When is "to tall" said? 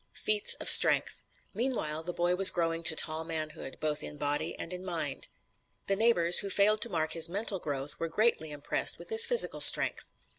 2.81-3.23